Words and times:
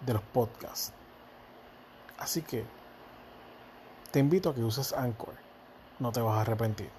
de 0.00 0.14
los 0.14 0.22
podcasts. 0.22 0.92
Así 2.18 2.42
que 2.42 2.64
te 4.10 4.18
invito 4.18 4.50
a 4.50 4.54
que 4.54 4.62
uses 4.62 4.92
Anchor. 4.92 5.34
No 5.98 6.12
te 6.12 6.20
vas 6.20 6.38
a 6.38 6.40
arrepentir. 6.42 6.90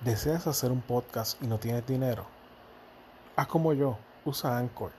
¿Deseas 0.00 0.48
hacer 0.48 0.72
un 0.72 0.80
podcast 0.82 1.40
y 1.42 1.46
no 1.46 1.58
tienes 1.58 1.86
dinero? 1.86 2.26
Haz 3.36 3.46
como 3.46 3.72
yo, 3.72 3.98
usa 4.24 4.58
Anchor. 4.58 4.90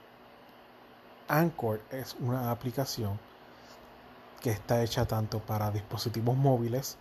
Anchor 1.28 1.82
es 1.92 2.16
una 2.20 2.52
aplicación 2.52 3.20
que 4.44 4.52
está 4.52 4.84
hecha 4.84 5.06
tanto 5.06 5.40
para 5.40 5.72
dispositivos 5.72 6.36
móviles 6.36 6.98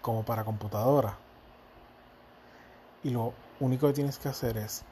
como 0.00 0.24
para 0.24 0.42
computadora. 0.42 1.18
Y 3.04 3.10
lo 3.10 3.34
único 3.60 3.86
que 3.88 3.92
tienes 3.92 4.18
que 4.18 4.30
hacer 4.30 4.56
es 4.56 4.82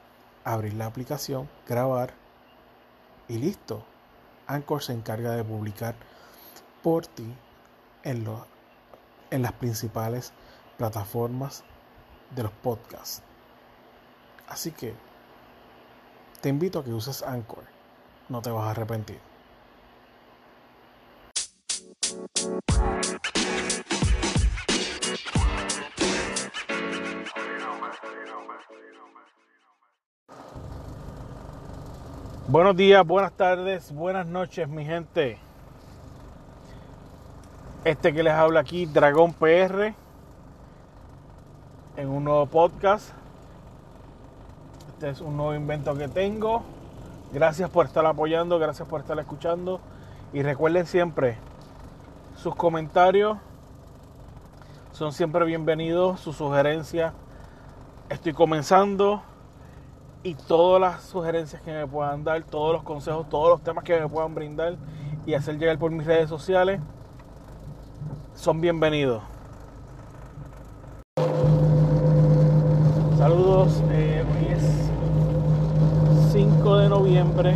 abrir 0.44 0.74
la 0.74 0.84
aplicación, 0.84 1.48
grabar 1.66 2.12
y 3.28 3.38
listo. 3.38 3.82
Anchor 4.46 4.82
se 4.82 4.92
encarga 4.92 5.32
de 5.32 5.42
publicar 5.42 5.94
por 6.82 7.06
ti 7.06 7.34
en, 8.02 8.26
en 9.30 9.42
las 9.42 9.52
principales 9.52 10.34
plataformas 10.76 11.64
de 12.36 12.42
los 12.42 12.52
podcasts. 12.52 13.22
Así 14.48 14.70
que 14.70 14.94
te 16.42 16.50
invito 16.50 16.80
a 16.80 16.84
que 16.84 16.92
uses 16.92 17.22
Anchor. 17.22 17.64
No 18.28 18.42
te 18.42 18.50
vas 18.50 18.66
a 18.66 18.70
arrepentir. 18.72 19.29
Buenos 32.50 32.74
días, 32.74 33.06
buenas 33.06 33.30
tardes, 33.30 33.92
buenas 33.92 34.26
noches, 34.26 34.68
mi 34.68 34.84
gente. 34.84 35.38
Este 37.84 38.12
que 38.12 38.24
les 38.24 38.32
habla 38.32 38.58
aquí, 38.58 38.86
Dragón 38.86 39.32
PR 39.34 39.94
en 41.96 42.08
un 42.08 42.24
nuevo 42.24 42.46
podcast. 42.46 43.10
Este 44.88 45.10
es 45.10 45.20
un 45.20 45.36
nuevo 45.36 45.54
invento 45.54 45.94
que 45.94 46.08
tengo. 46.08 46.64
Gracias 47.32 47.70
por 47.70 47.86
estar 47.86 48.04
apoyando, 48.04 48.58
gracias 48.58 48.88
por 48.88 49.00
estar 49.00 49.16
escuchando. 49.20 49.80
Y 50.32 50.42
recuerden 50.42 50.86
siempre, 50.86 51.36
sus 52.34 52.56
comentarios 52.56 53.38
son 54.90 55.12
siempre 55.12 55.44
bienvenidos, 55.44 56.18
sus 56.18 56.34
sugerencias. 56.34 57.12
Estoy 58.08 58.32
comenzando 58.32 59.22
y 60.22 60.34
todas 60.34 60.80
las 60.80 61.02
sugerencias 61.02 61.62
que 61.62 61.72
me 61.72 61.86
puedan 61.86 62.24
dar, 62.24 62.42
todos 62.42 62.74
los 62.74 62.82
consejos, 62.82 63.28
todos 63.28 63.48
los 63.48 63.62
temas 63.62 63.84
que 63.84 63.98
me 63.98 64.08
puedan 64.08 64.34
brindar 64.34 64.76
y 65.24 65.34
hacer 65.34 65.58
llegar 65.58 65.78
por 65.78 65.90
mis 65.90 66.06
redes 66.06 66.28
sociales 66.28 66.80
son 68.34 68.60
bienvenidos. 68.60 69.22
Saludos, 73.16 73.82
eh, 73.90 74.24
hoy 74.26 74.52
es 74.52 76.32
5 76.32 76.76
de 76.78 76.88
noviembre 76.88 77.54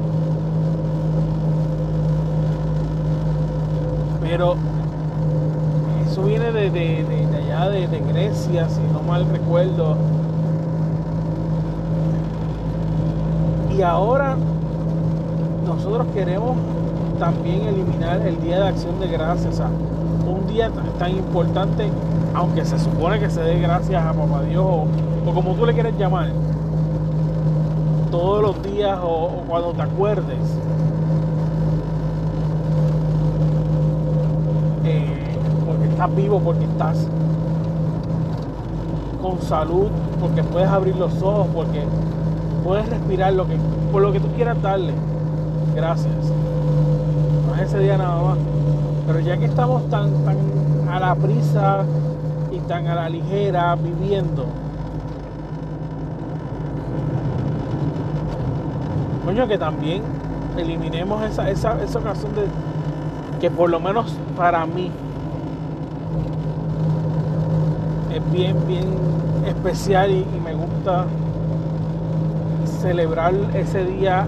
Pero 4.22 4.56
eso 6.06 6.24
viene 6.24 6.52
de, 6.52 7.28
allá 7.38 7.70
de, 7.70 8.00
Grecia, 8.12 8.68
si 8.70 8.82
no 8.94 9.02
mal 9.02 9.26
recuerdo. 9.30 9.96
Y 13.76 13.82
ahora 13.82 14.36
nosotros 15.66 16.08
queremos 16.14 16.58
también 17.20 17.62
eliminar 17.64 18.22
el 18.22 18.42
Día 18.42 18.60
de 18.60 18.68
Acción 18.68 19.00
de 19.00 19.08
Gracias, 19.08 19.62
un 20.28 20.48
día 20.48 20.72
tan, 20.98 21.12
importante, 21.12 21.90
aunque 22.34 22.66
se 22.66 22.80
supone 22.80 23.20
que 23.20 23.30
se 23.30 23.42
dé 23.42 23.60
gracias 23.60 24.04
a 24.04 24.14
Papá 24.14 24.44
Dios 24.44 24.66
o, 24.66 24.88
como 25.34 25.54
tú 25.54 25.66
le 25.66 25.74
quieres 25.74 25.98
llamar, 25.98 26.30
todos 28.12 28.42
los 28.42 28.64
días 28.64 28.98
o 29.02 29.44
cuando 29.48 29.74
te 29.74 29.82
acuerdes 29.82 30.58
estás 35.98 36.16
vivo, 36.16 36.40
porque 36.40 36.64
estás 36.64 37.08
con 39.20 39.42
salud, 39.42 39.88
porque 40.20 40.44
puedes 40.44 40.70
abrir 40.70 40.96
los 40.96 41.24
ojos, 41.24 41.48
porque 41.56 41.82
puedes 42.64 42.88
respirar 42.88 43.34
lo 43.34 43.48
que, 43.48 43.58
por 43.92 44.04
lo 44.04 44.12
que 44.12 44.20
tú 44.20 44.28
quieras 44.36 44.62
darle. 44.62 44.94
Gracias. 45.76 46.14
No 47.48 47.56
es 47.56 47.62
ese 47.62 47.80
día 47.80 47.98
nada 47.98 48.22
más. 48.22 48.38
Pero 49.08 49.20
ya 49.22 49.38
que 49.38 49.46
estamos 49.46 49.90
tan, 49.90 50.12
tan 50.24 50.38
a 50.88 51.00
la 51.00 51.16
prisa 51.16 51.84
y 52.52 52.60
tan 52.60 52.86
a 52.86 52.94
la 52.94 53.10
ligera 53.10 53.76
viviendo, 53.76 54.27
coño, 59.28 59.46
que 59.46 59.58
también 59.58 60.04
eliminemos 60.58 61.22
esa, 61.26 61.50
esa, 61.50 61.84
esa 61.84 62.00
ocasión 62.00 62.34
de 62.34 62.44
que 63.42 63.52
por 63.52 63.70
lo 63.70 63.78
menos 63.78 64.16
para 64.38 64.66
mí 64.66 64.90
es 68.10 68.32
bien, 68.32 68.56
bien 68.66 68.86
especial 69.46 70.12
y, 70.12 70.26
me 70.42 70.54
gusta 70.54 71.08
celebrar 72.80 73.34
ese 73.54 73.84
día 73.84 74.28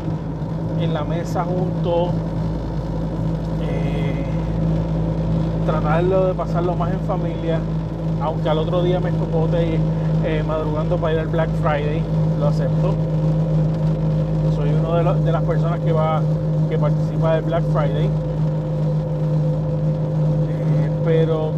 en 0.81 0.94
la 0.94 1.06
mesa 1.06 1.46
juntos, 1.46 2.10
eh, 3.62 4.25
tratarlo 5.66 6.25
de 6.28 6.34
pasarlo 6.34 6.75
más 6.75 6.92
en 6.92 7.00
familia, 7.07 7.60
aunque 8.22 8.50
al 8.50 8.57
otro 8.57 8.84
día 8.84 9.00
me 9.00 9.12
escopote 9.12 9.80
eh, 10.25 10.44
madrugando 10.46 10.98
para 10.98 11.13
ir 11.13 11.19
al 11.22 11.28
Black 11.28 11.50
Friday, 11.62 12.04
lo 12.38 12.48
acepto. 12.48 12.96
Soy 14.89 15.01
uno 15.01 15.13
de, 15.13 15.24
de 15.24 15.31
las 15.31 15.44
personas 15.44 15.80
que 15.81 15.91
va 15.91 16.19
que 16.68 16.75
participa 16.80 17.36
del 17.36 17.44
Black 17.44 17.63
Friday. 17.65 18.06
Eh, 20.47 20.89
pero 21.06 21.51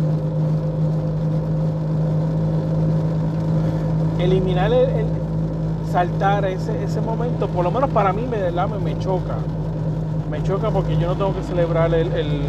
eliminar 4.20 4.74
el, 4.74 4.90
el 4.90 5.06
saltar 5.90 6.44
ese, 6.44 6.84
ese 6.84 7.00
momento, 7.00 7.48
por 7.48 7.64
lo 7.64 7.72
menos 7.72 7.90
para 7.92 8.12
mí 8.12 8.28
me, 8.30 8.52
me, 8.52 8.80
me 8.80 9.00
choca. 9.00 9.38
Me 10.30 10.44
choca 10.44 10.70
porque 10.70 10.98
yo 10.98 11.08
no 11.08 11.16
tengo 11.16 11.34
que 11.34 11.44
celebrar 11.44 11.94
el, 11.94 12.12
el, 12.12 12.42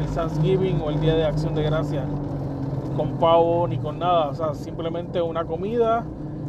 el 0.00 0.06
Thanksgiving 0.14 0.80
o 0.82 0.88
el 0.88 1.00
Día 1.00 1.16
de 1.16 1.26
Acción 1.26 1.54
de 1.54 1.64
Gracias 1.64 2.04
con 2.96 3.18
pavo 3.18 3.68
ni 3.68 3.76
con 3.76 3.98
nada. 3.98 4.28
O 4.28 4.34
sea, 4.34 4.54
simplemente 4.54 5.20
una 5.20 5.44
comida, 5.44 6.02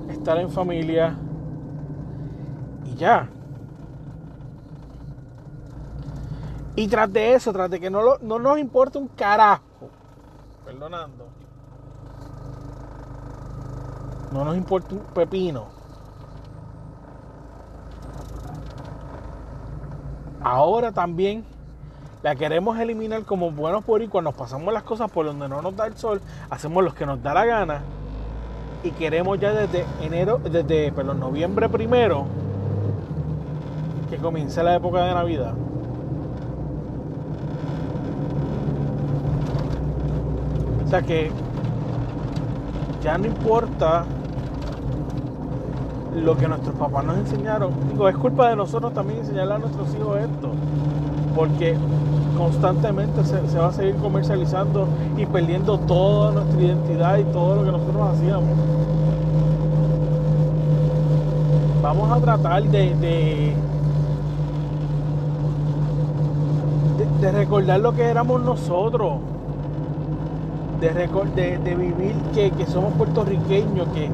estar 0.09 0.37
en 0.37 0.49
familia 0.49 1.17
y 2.89 2.95
ya. 2.95 3.27
Y 6.79 6.87
tras 6.87 7.11
de 7.11 7.33
eso, 7.33 7.51
tras 7.51 7.69
de 7.69 7.77
que 7.77 7.89
no, 7.89 8.01
lo, 8.01 8.19
no 8.19 8.39
nos 8.39 8.57
importa 8.57 8.99
un 8.99 9.09
carajo, 9.09 9.89
perdonando, 10.63 11.25
no 14.31 14.45
nos 14.45 14.55
importa 14.55 14.95
un 14.95 15.01
pepino. 15.13 15.65
Ahora 20.41 20.93
también 20.93 21.43
la 22.23 22.33
queremos 22.35 22.79
eliminar 22.79 23.25
como 23.25 23.51
buenos 23.51 23.83
cuando 23.83 24.21
nos 24.21 24.35
pasamos 24.35 24.73
las 24.73 24.83
cosas 24.83 25.11
por 25.11 25.25
donde 25.25 25.49
no 25.49 25.61
nos 25.61 25.75
da 25.75 25.85
el 25.85 25.97
sol, 25.97 26.21
hacemos 26.49 26.81
lo 26.81 26.93
que 26.93 27.05
nos 27.05 27.21
da 27.21 27.33
la 27.33 27.43
gana. 27.43 27.81
Y 28.85 28.91
queremos 28.91 29.37
ya 29.37 29.51
desde 29.51 29.85
enero, 29.99 30.37
desde 30.37 30.93
perdón, 30.93 31.19
noviembre 31.19 31.67
primero 31.67 32.23
que 34.09 34.15
comience 34.15 34.63
la 34.63 34.75
época 34.75 35.03
de 35.03 35.13
Navidad. 35.13 35.53
O 40.89 40.91
sea 40.91 41.03
que 41.03 41.29
ya 43.03 43.15
no 43.19 43.27
importa 43.27 44.05
lo 46.15 46.35
que 46.35 46.47
nuestros 46.47 46.73
papás 46.77 47.05
nos 47.05 47.17
enseñaron. 47.19 47.73
Digo, 47.91 48.09
es 48.09 48.17
culpa 48.17 48.49
de 48.49 48.55
nosotros 48.55 48.91
también 48.95 49.19
enseñarle 49.19 49.53
a 49.53 49.59
nuestros 49.59 49.93
hijos 49.93 50.17
esto. 50.17 50.49
Porque 51.35 51.77
constantemente 52.35 53.23
se, 53.23 53.59
va 53.59 53.67
a 53.67 53.71
seguir 53.71 53.97
comercializando 53.97 54.87
y 55.15 55.27
perdiendo 55.27 55.77
toda 55.77 56.31
nuestra 56.31 56.59
identidad 56.59 57.19
y 57.19 57.23
todo 57.25 57.57
lo 57.57 57.65
que 57.65 57.71
nosotros 57.71 58.09
hacíamos. 58.15 58.57
Vamos 61.83 62.11
a 62.11 62.19
tratar 62.19 62.63
de, 62.63 63.53
de 67.21 67.31
recordar 67.31 67.79
lo 67.79 67.93
que 67.93 68.05
éramos 68.05 68.41
nosotros 68.41 69.28
de, 70.79 71.07
de, 71.35 71.57
de 71.57 71.75
vivir 71.75 72.15
que, 72.33 72.51
que, 72.51 72.65
somos 72.65 72.93
puertorriqueños, 72.93 73.87
que, 73.89 74.09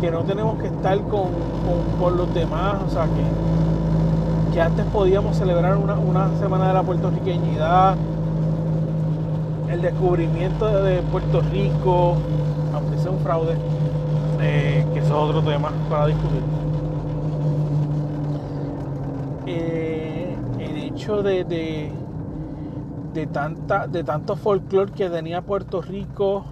que, 0.00 0.10
no 0.10 0.22
tenemos 0.22 0.60
que 0.60 0.66
estar 0.66 0.98
con, 1.02 1.28
con, 1.32 1.98
con, 1.98 2.16
los 2.16 2.32
demás, 2.34 2.76
o 2.86 2.90
sea, 2.90 3.04
que, 3.04 4.52
que 4.52 4.60
antes 4.60 4.84
podíamos 4.86 5.36
celebrar 5.36 5.76
una, 5.76 5.94
una, 5.94 6.28
semana 6.38 6.68
de 6.68 6.74
la 6.74 6.82
puertorriqueñidad, 6.82 7.96
el 9.70 9.82
descubrimiento 9.82 10.82
de 10.82 11.00
Puerto 11.02 11.40
Rico, 11.40 12.16
aunque 12.74 12.98
sea 12.98 13.10
un 13.10 13.20
fraude, 13.20 13.54
eh, 14.40 14.84
que 14.92 14.98
eso 14.98 15.08
es 15.08 15.12
otro 15.12 15.42
tema 15.42 15.70
para 15.88 16.06
discutir. 16.06 16.42
Eh, 19.46 20.36
el 20.58 20.76
hecho 20.76 21.22
de, 21.22 21.44
de 21.44 21.99
de, 23.12 23.26
tanta, 23.26 23.86
de 23.86 24.04
tanto 24.04 24.36
folclore 24.36 24.92
que 24.92 25.10
tenía 25.10 25.42
Puerto 25.42 25.82
Rico 25.82 26.44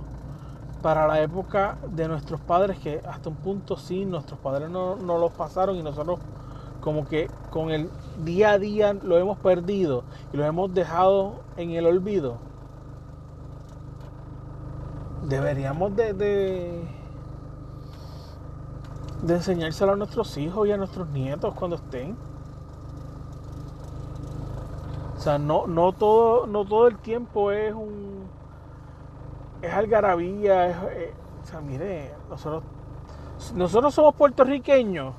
para 0.83 1.07
la 1.07 1.21
época 1.21 1.79
de 1.91 2.09
nuestros 2.09 2.41
padres, 2.41 2.79
que 2.79 3.01
hasta 3.09 3.29
un 3.29 3.37
punto 3.37 3.77
sí, 3.77 4.05
nuestros 4.05 4.39
padres 4.41 4.71
no, 4.71 4.97
no 4.97 5.19
los 5.19 5.33
pasaron 5.33 5.77
y 5.77 5.83
nosotros 5.83 6.21
como 6.81 7.07
que 7.07 7.29
con 7.51 7.71
el 7.71 7.91
día 8.25 8.53
a 8.53 8.59
día 8.59 8.93
lo 8.93 9.19
hemos 9.19 9.39
perdido 9.39 10.05
y 10.33 10.37
lo 10.37 10.45
hemos 10.45 10.73
dejado 10.73 11.41
en 11.57 11.71
el 11.71 11.87
olvido. 11.87 12.37
Deberíamos 15.29 15.95
de, 15.97 16.15
de, 16.15 16.89
de 19.23 19.35
enseñárselo 19.35 19.93
a 19.93 19.97
nuestros 19.97 20.37
hijos 20.39 20.69
y 20.69 20.73
a 20.73 20.77
nuestros 20.77 21.09
nietos 21.09 21.55
cuando 21.55 21.77
estén. 21.77 22.17
O 25.19 25.21
sea, 25.21 25.37
no, 25.37 25.67
no, 25.67 25.91
todo, 25.91 26.47
no 26.47 26.65
todo 26.65 26.87
el 26.87 26.97
tiempo 26.99 27.51
es 27.51 27.75
un. 27.75 28.29
es 29.61 29.75
algarabía. 29.75 30.69
Es, 30.69 30.77
es, 30.97 31.13
o 31.43 31.47
sea, 31.47 31.61
mire, 31.61 32.15
nosotros, 32.31 32.63
nosotros 33.53 33.93
somos 33.93 34.15
puertorriqueños. 34.15 35.15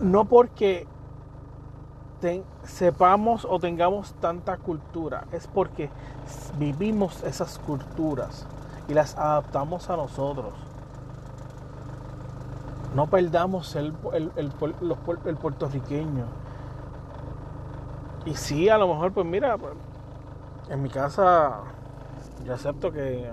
No 0.00 0.26
porque 0.26 0.86
sepamos 2.64 3.46
o 3.48 3.58
tengamos 3.58 4.12
tanta 4.20 4.58
cultura, 4.58 5.24
es 5.32 5.46
porque 5.46 5.88
vivimos 6.58 7.24
esas 7.24 7.58
culturas 7.58 8.46
y 8.86 8.92
las 8.92 9.16
adaptamos 9.16 9.88
a 9.88 9.96
nosotros. 9.96 10.52
No 12.94 13.06
perdamos 13.06 13.74
el 13.76 13.94
puertorriqueño 15.40 16.26
y 18.26 18.34
sí, 18.34 18.68
a 18.68 18.76
lo 18.76 18.88
mejor, 18.88 19.12
pues 19.12 19.26
mira, 19.26 19.56
pues, 19.56 19.72
en 20.68 20.82
mi 20.82 20.90
casa 20.90 21.62
yo 22.44 22.54
acepto 22.54 22.92
que 22.92 23.22
eh, 23.22 23.30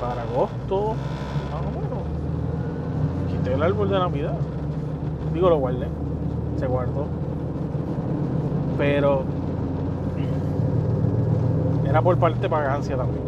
para 0.00 0.22
agosto, 0.22 0.94
más 1.50 1.62
o 1.62 1.70
menos, 1.70 2.02
quité 3.30 3.54
el 3.54 3.62
árbol 3.62 3.88
de 3.88 3.98
Navidad. 3.98 4.34
Digo, 5.32 5.48
lo 5.48 5.58
guardé, 5.58 5.88
se 6.58 6.66
guardó. 6.66 7.06
Pero 8.78 9.24
era 11.88 12.02
por 12.02 12.18
parte 12.18 12.40
de 12.40 12.48
pagancia 12.48 12.96
también. 12.96 13.24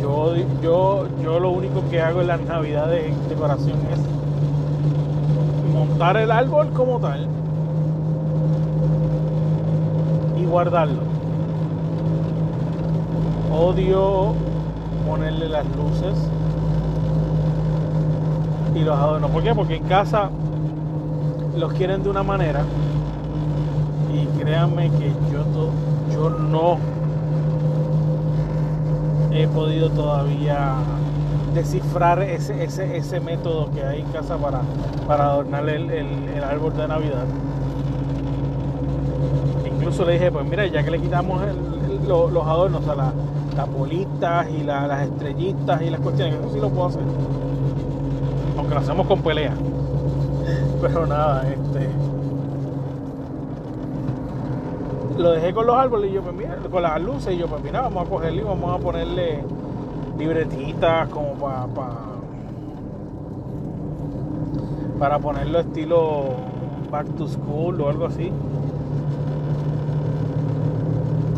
Yo, 0.00 0.34
yo, 0.62 1.06
yo 1.22 1.40
lo 1.40 1.50
único 1.50 1.82
que 1.90 2.00
hago 2.00 2.20
en 2.22 2.26
las 2.28 2.40
navidades 2.40 3.06
en 3.06 3.28
decoración 3.28 3.78
es 3.92 4.00
montar 5.72 6.16
el 6.16 6.30
árbol 6.30 6.70
como 6.70 6.98
tal 7.00 7.28
guardarlo. 10.42 11.02
Odio 13.52 14.34
ponerle 15.08 15.48
las 15.48 15.64
luces 15.76 16.18
y 18.74 18.80
los 18.80 18.98
adornos. 18.98 19.30
¿Por 19.30 19.42
qué? 19.42 19.54
Porque 19.54 19.76
en 19.76 19.84
casa 19.84 20.30
los 21.56 21.72
quieren 21.74 22.02
de 22.02 22.10
una 22.10 22.22
manera 22.22 22.62
y 24.12 24.26
créanme 24.38 24.90
que 24.90 25.12
yo, 25.32 25.70
yo 26.12 26.30
no 26.30 26.78
he 29.32 29.46
podido 29.48 29.90
todavía 29.90 30.74
descifrar 31.54 32.22
ese, 32.22 32.64
ese, 32.64 32.96
ese 32.96 33.20
método 33.20 33.70
que 33.70 33.84
hay 33.84 34.00
en 34.00 34.06
casa 34.08 34.36
para, 34.36 34.60
para 35.06 35.26
adornar 35.26 35.68
el, 35.68 35.90
el 35.90 36.44
árbol 36.44 36.76
de 36.76 36.88
Navidad 36.88 37.24
incluso 39.84 40.06
le 40.06 40.14
dije, 40.14 40.32
pues 40.32 40.46
mira, 40.46 40.66
ya 40.66 40.82
que 40.82 40.90
le 40.90 40.98
quitamos 40.98 41.42
los, 42.08 42.46
adornos, 42.46 42.80
o 42.80 42.84
sea, 42.84 42.94
la, 42.94 43.12
las 43.54 43.70
bolitas 43.70 44.48
y 44.48 44.62
la, 44.62 44.86
las 44.86 45.02
estrellitas 45.02 45.82
y 45.82 45.90
las 45.90 46.00
cuestiones, 46.00 46.36
eso 46.36 46.50
sí 46.54 46.58
lo 46.58 46.70
puedo 46.70 46.86
hacer. 46.86 47.02
Aunque 48.56 48.74
lo 48.74 48.80
hacemos 48.80 49.06
con 49.06 49.20
pelea. 49.20 49.52
Pero 50.80 51.06
nada, 51.06 51.46
este. 51.46 51.90
lo 55.18 55.32
dejé 55.32 55.52
con 55.52 55.66
los 55.66 55.76
árboles 55.76 56.10
y 56.10 56.14
yo, 56.14 56.22
pues 56.22 56.34
mira, 56.34 56.56
con 56.70 56.82
las 56.82 57.02
luces 57.02 57.34
y 57.34 57.36
yo, 57.36 57.46
pues 57.46 57.62
mira, 57.62 57.82
vamos 57.82 58.06
a 58.06 58.10
cogerle 58.10 58.40
y 58.40 58.44
vamos 58.44 58.74
a 58.74 58.82
ponerle 58.82 59.44
libretitas 60.18 61.08
como 61.10 61.34
para 61.34 61.66
para 64.98 65.18
ponerlo 65.18 65.60
estilo 65.60 66.36
back 66.90 67.06
to 67.18 67.28
school 67.28 67.82
o 67.82 67.90
algo 67.90 68.06
así. 68.06 68.32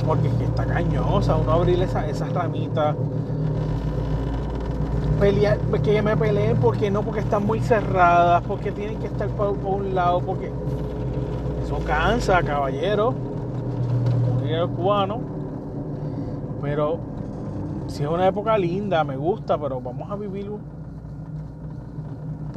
Porque 0.06 0.28
es 0.28 0.34
que 0.34 0.44
está 0.44 0.64
cañosa, 0.64 1.36
uno 1.36 1.52
abrir 1.52 1.82
esas 1.82 2.08
esa 2.08 2.26
ramitas. 2.26 2.94
Pelear, 5.18 5.58
que 5.82 6.02
me 6.02 6.16
peleen 6.16 6.58
porque 6.58 6.90
no, 6.90 7.02
porque 7.02 7.20
están 7.20 7.44
muy 7.44 7.60
cerradas, 7.60 8.42
porque 8.46 8.70
tienen 8.70 8.98
que 8.98 9.06
estar 9.06 9.28
por, 9.28 9.56
un 9.64 9.94
lado, 9.94 10.20
porque 10.20 10.52
eso 11.64 11.78
cansa, 11.86 12.42
caballero. 12.42 13.14
Un 14.42 14.76
cubano. 14.76 15.20
Pero 16.62 16.98
si 17.88 18.02
es 18.02 18.08
una 18.08 18.26
época 18.26 18.56
linda, 18.56 19.02
me 19.04 19.16
gusta, 19.16 19.58
pero 19.58 19.80
vamos 19.80 20.10
a 20.10 20.16
vivirlo 20.16 20.58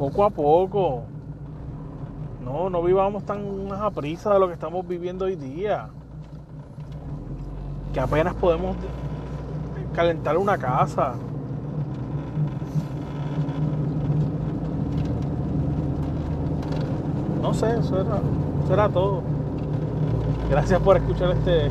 poco 0.00 0.24
a 0.24 0.30
poco. 0.30 1.02
No, 2.42 2.70
no 2.70 2.82
vivamos 2.82 3.24
tan 3.24 3.70
a 3.70 3.90
prisa 3.90 4.32
de 4.32 4.40
lo 4.40 4.46
que 4.46 4.54
estamos 4.54 4.88
viviendo 4.88 5.26
hoy 5.26 5.36
día. 5.36 5.90
Que 7.92 8.00
apenas 8.00 8.34
podemos 8.34 8.76
calentar 9.94 10.36
una 10.36 10.56
casa. 10.58 11.14
No 17.42 17.54
sé, 17.54 17.78
eso 17.78 18.00
era, 18.70 18.88
todo. 18.88 19.22
Gracias 20.48 20.80
por 20.80 20.96
escuchar 20.96 21.30
este, 21.32 21.70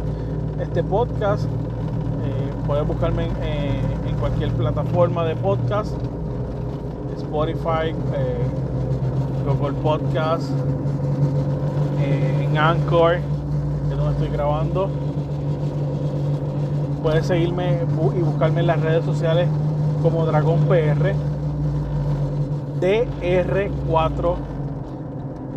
este 0.62 0.84
podcast. 0.84 1.46
Eh, 1.46 2.54
puedes 2.68 2.86
buscarme 2.86 3.28
en, 3.28 4.08
en 4.10 4.16
cualquier 4.20 4.52
plataforma 4.52 5.24
de 5.26 5.36
podcast. 5.36 5.96
Spotify, 7.30 7.94
eh, 8.16 8.40
Google 9.46 9.74
Podcast, 9.84 10.50
eh, 12.00 12.48
en 12.50 12.58
Anchor, 12.58 13.18
que 13.88 13.92
es 13.92 13.98
donde 13.98 14.14
estoy 14.14 14.30
grabando. 14.30 14.90
Puedes 17.02 17.28
seguirme 17.28 17.80
y 18.18 18.22
buscarme 18.22 18.62
en 18.62 18.68
las 18.68 18.82
redes 18.82 19.06
sociales 19.06 19.48
como 20.02 20.26
Dragón 20.26 20.66
PR, 20.68 21.14
DR4 22.80 24.36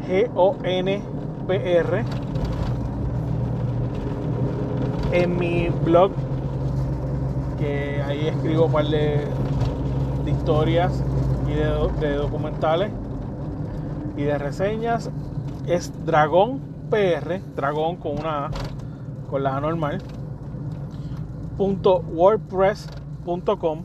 G-O-N-P-R. 0.08 2.04
En 5.12 5.38
mi 5.38 5.68
blog, 5.84 6.12
que 7.58 8.02
ahí 8.06 8.28
escribo 8.28 8.66
un 8.66 8.72
par 8.72 8.87
de, 8.87 9.26
de 10.25 10.30
historias 10.30 11.02
de, 12.00 12.14
documentales 12.14 12.90
y 14.16 14.22
de 14.22 14.38
reseñas 14.38 15.11
es 15.66 15.92
Dragón 16.04 16.61
PR, 16.90 17.40
Dragón 17.56 17.96
con 17.96 18.18
una 18.18 18.50
con 19.30 19.42
la 19.42 19.58
normal, 19.61 20.02
punto 21.62 22.00
wordpress.com 22.00 23.85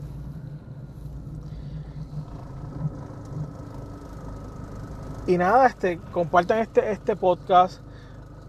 y 5.28 5.38
nada, 5.38 5.68
este, 5.68 6.00
compartan 6.10 6.58
este, 6.58 6.90
este 6.90 7.14
podcast, 7.14 7.80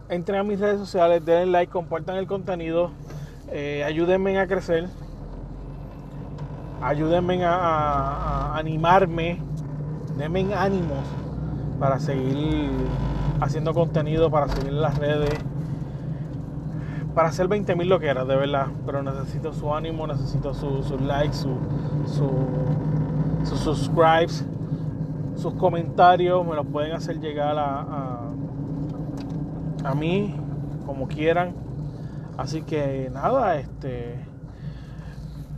entren 0.10 0.40
a 0.40 0.44
mis 0.44 0.60
redes 0.60 0.80
sociales, 0.80 1.24
denle 1.24 1.46
like, 1.46 1.72
compartan 1.72 2.16
el 2.16 2.26
contenido, 2.26 2.90
eh, 3.50 3.84
ayúdenme 3.86 4.40
a 4.40 4.48
crecer 4.48 4.90
ayúdenme 6.82 7.46
a, 7.46 8.58
animarme, 8.58 9.44
denme 10.18 10.56
ánimos 10.56 11.06
para 11.80 12.00
seguir 12.00 12.72
haciendo 13.42 13.76
contenido, 13.76 14.32
para 14.32 14.48
seguir 14.48 14.70
en 14.70 14.82
las 14.82 14.98
redes, 14.98 15.38
para 17.20 17.28
hacer 17.32 17.50
20 17.50 17.76
mil 17.76 17.90
lo 17.90 18.00
que 18.00 18.08
era, 18.08 18.24
de 18.24 18.34
verdad. 18.34 18.68
Pero 18.86 19.04
necesito 19.04 19.52
su 19.52 19.76
ánimo, 19.76 20.08
necesito 20.08 20.54
sus 20.54 20.90
likes, 21.02 21.36
sus 21.36 21.58
su, 23.44 23.58
subscribes, 23.58 24.46
sus 25.36 25.54
comentarios, 25.56 26.48
me 26.48 26.56
los 26.56 26.66
pueden 26.68 26.94
hacer 26.94 27.20
llegar 27.20 27.58
a, 27.58 27.82
a, 27.82 28.20
a 29.84 29.96
mí 29.96 30.34
como 30.86 31.10
quieran. 31.10 31.54
Así 32.38 32.62
que 32.62 33.12
nada, 33.14 33.58
este 33.58 34.26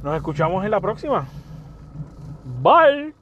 nos 0.01 0.15
escuchamos 0.15 0.65
en 0.65 0.71
la 0.71 0.81
próxima. 0.81 1.27
Bye. 2.63 3.20